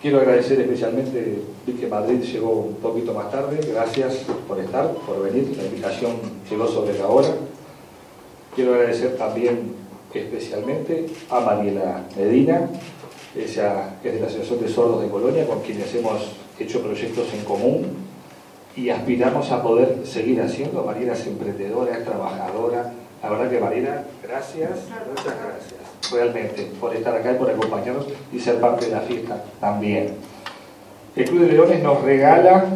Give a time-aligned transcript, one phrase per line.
[0.00, 5.22] Quiero agradecer especialmente, vi que Madrid llegó un poquito más tarde, gracias por estar, por
[5.22, 6.12] venir, la invitación
[6.48, 7.28] llegó sobre la hora.
[8.54, 9.74] Quiero agradecer también
[10.12, 12.68] especialmente a Mariela Medina,
[13.36, 17.44] ella es de la Asociación de Sordos de Colonia, con quienes hemos hecho proyectos en
[17.44, 17.86] común
[18.74, 20.84] y aspiramos a poder seguir haciendo.
[20.84, 22.92] Mariela es emprendedora, es trabajadora.
[23.22, 24.70] La verdad que Mariela, gracias,
[25.08, 29.44] muchas gracias, realmente, por estar acá y por acompañarnos y ser parte de la fiesta
[29.60, 30.14] también.
[31.14, 32.66] El Club de Leones nos regala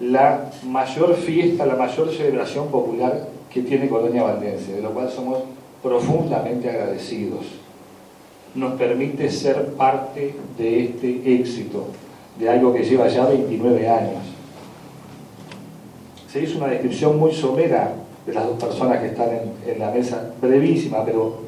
[0.00, 5.44] la mayor fiesta, la mayor celebración popular que tiene Colonia Valdense, de lo cual somos
[5.82, 7.46] profundamente agradecidos.
[8.54, 11.86] Nos permite ser parte de este éxito,
[12.38, 14.22] de algo que lleva ya 29 años.
[16.32, 17.94] Se hizo una descripción muy somera
[18.26, 19.28] de las dos personas que están
[19.66, 21.40] en, la mesa, brevísima, pero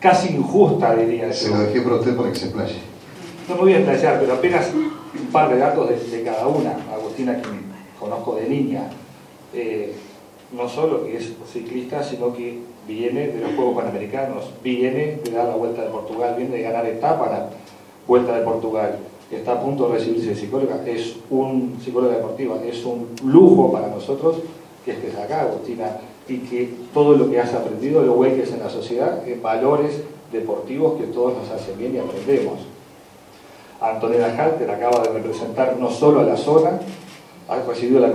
[0.00, 1.32] casi injusta, diría yo.
[1.34, 2.76] Se lo dejé para usted para que se explaye.
[3.48, 6.76] No me voy a explayar, pero apenas un par de datos de, cada una.
[6.92, 7.48] Agustina, que
[7.98, 8.88] conozco de niña,
[9.52, 9.94] eh,
[10.52, 15.48] no solo que es ciclista, sino que viene de los Juegos Panamericanos, viene de dar
[15.48, 17.50] la Vuelta de Portugal, viene de ganar etapa la
[18.06, 18.98] Vuelta de Portugal,
[19.30, 23.88] está a punto de recibirse de psicóloga, es un psicóloga deportiva, es un lujo para
[23.88, 24.38] nosotros
[24.84, 25.96] que estés acá, Agustina,
[26.32, 30.02] y que todo lo que has aprendido lo vuelques en la sociedad, en valores
[30.32, 32.60] deportivos que todos nos hacen bien y aprendemos.
[33.80, 36.80] Antonella Halter acaba de representar no solo a la zona,
[37.48, 38.10] ha recibido la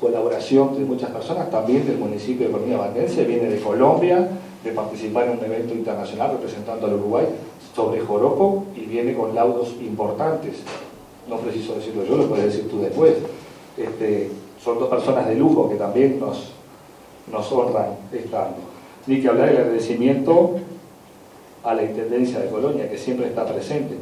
[0.00, 4.28] colaboración de muchas personas, también del municipio de Colonia Valdense, viene de Colombia,
[4.62, 7.26] de participar en un evento internacional representando al Uruguay
[7.74, 10.56] sobre Joropo y viene con laudos importantes.
[11.28, 13.14] No preciso decirlo yo, lo puedes decir tú después.
[13.76, 14.30] Este,
[14.62, 16.55] son dos personas de lujo que también nos,
[17.30, 18.56] nos honran estando.
[19.06, 20.56] Ni que hablar del agradecimiento
[21.62, 23.96] a la Intendencia de Colonia, que siempre está presente.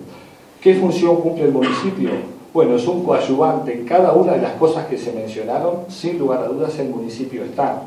[0.60, 2.10] ¿Qué función cumple el municipio?
[2.52, 6.42] Bueno, es un coadyuvante en cada una de las cosas que se mencionaron, sin lugar
[6.42, 7.82] a dudas el municipio está.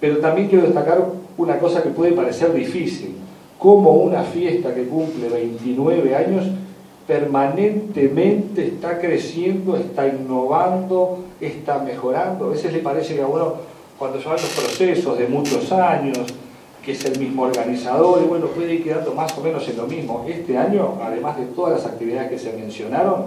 [0.00, 1.04] Pero también quiero destacar
[1.36, 3.16] una cosa que puede parecer difícil,
[3.58, 6.44] como una fiesta que cumple 29 años
[7.08, 12.44] permanentemente está creciendo, está innovando, está mejorando.
[12.44, 13.54] A veces le parece que a uno,
[13.98, 16.18] cuando van los procesos de muchos años,
[16.84, 19.86] que es el mismo organizador, y bueno, puede ir quedando más o menos en lo
[19.86, 20.24] mismo.
[20.28, 23.26] Este año, además de todas las actividades que se mencionaron,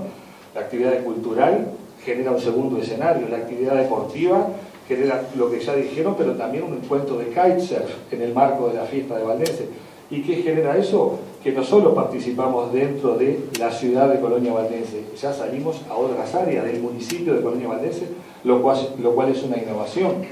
[0.55, 1.73] la actividad cultural
[2.03, 4.47] genera un segundo escenario, la actividad deportiva
[4.87, 8.75] genera lo que ya dijeron, pero también un encuentro de kitesurf en el marco de
[8.75, 9.67] la fiesta de Valdense.
[10.09, 11.19] ¿Y qué genera eso?
[11.43, 16.33] Que no solo participamos dentro de la ciudad de Colonia Valdense, ya salimos a otras
[16.33, 18.07] áreas del municipio de Colonia Valdense,
[18.45, 20.25] lo cual es una innovación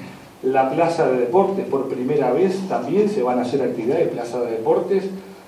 [0.43, 4.51] la plaza de deportes, por primera vez también se van a hacer actividades, plaza de
[4.51, 5.03] deportes,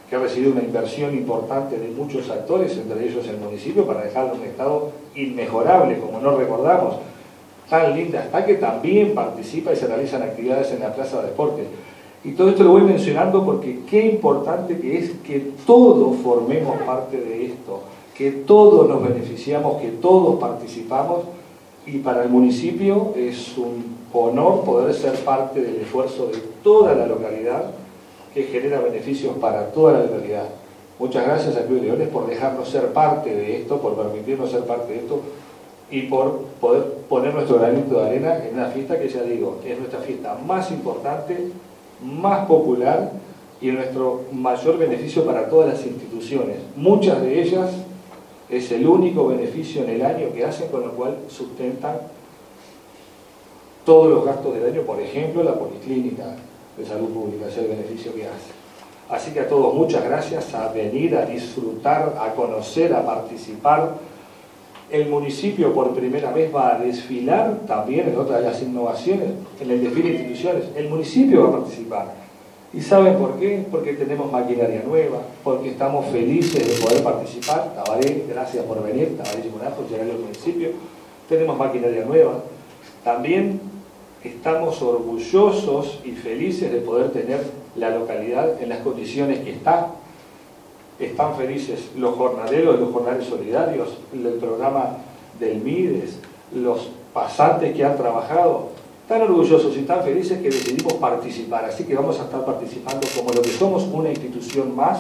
[0.10, 4.34] que ha recibido una inversión importante de muchos actores, entre ellos el municipio, para dejarlo
[4.34, 6.96] en un estado inmejorable, como no recordamos.
[7.70, 11.68] Tan linda está que también participa y se realizan actividades en la plaza de deportes.
[12.26, 17.16] Y todo esto lo voy mencionando porque qué importante que es que todos formemos parte
[17.16, 17.82] de esto,
[18.14, 21.20] que todos nos beneficiamos, que todos participamos
[21.86, 27.08] y para el municipio es un honor poder ser parte del esfuerzo de toda la
[27.08, 27.72] localidad
[28.34, 30.46] que genera beneficios para toda la localidad.
[31.00, 34.94] Muchas gracias a Club Leones por dejarnos ser parte de esto, por permitirnos ser parte
[34.94, 35.22] de esto
[35.90, 39.78] y por poder poner nuestro granito de arena en una fiesta que ya digo, es
[39.78, 41.50] nuestra fiesta más importante,
[42.04, 43.12] más popular
[43.60, 46.58] y nuestro mayor beneficio para todas las instituciones.
[46.76, 47.72] Muchas de ellas
[48.52, 51.98] es el único beneficio en el año que hacen con lo cual sustentan
[53.86, 56.36] todos los gastos del año, por ejemplo, la policlínica
[56.78, 58.52] de salud pública, es el beneficio que hace.
[59.10, 63.96] Así que a todos muchas gracias a venir, a disfrutar, a conocer, a participar.
[64.90, 69.30] El municipio por primera vez va a desfilar también en otra de las innovaciones,
[69.60, 70.66] en el desfile de instituciones.
[70.76, 72.14] El municipio va a participar.
[72.74, 73.66] ¿Y saben por qué?
[73.70, 77.74] Porque tenemos maquinaria nueva, porque estamos felices de poder participar.
[77.76, 80.70] Tabaré, gracias por venir, Tabaré y por llegar al municipio.
[81.28, 82.36] Tenemos maquinaria nueva.
[83.04, 83.60] También
[84.24, 87.44] estamos orgullosos y felices de poder tener
[87.76, 89.90] la localidad en las condiciones que está.
[90.98, 94.98] Están felices los jornaleros, los jornales solidarios, el programa
[95.40, 96.20] del MIDES,
[96.54, 98.70] los pasantes que han trabajado,
[99.12, 101.66] tan orgullosos y tan felices que decidimos participar.
[101.66, 105.00] Así que vamos a estar participando como lo que somos, una institución más,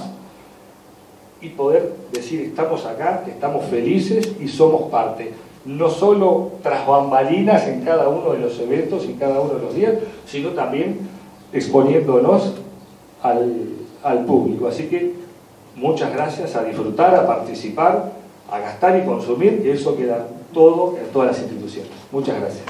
[1.39, 5.31] y poder decir estamos acá, estamos felices y somos parte
[5.63, 9.75] no solo tras bambalinas en cada uno de los eventos y cada uno de los
[9.75, 9.93] días,
[10.25, 10.99] sino también
[11.53, 12.55] exponiéndonos
[13.21, 14.67] al, público.
[14.67, 15.13] Así que
[15.75, 18.11] muchas gracias, a disfrutar, a participar,
[18.51, 21.91] a gastar y consumir, y eso queda todo en todas las instituciones.
[22.11, 22.65] Muchas gracias.